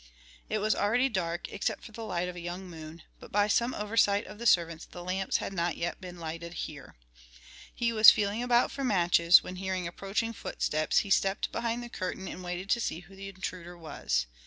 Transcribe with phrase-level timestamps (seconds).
[0.49, 3.75] It was already dark, except for the light of a young moon, but by some
[3.75, 6.95] oversight of the servants the lamps had not yet been lighted here.
[7.71, 12.27] He was feeling about for matches, when hearing approaching footsteps he stepped behind the curtain
[12.27, 14.25] and waited to see who the intruder was.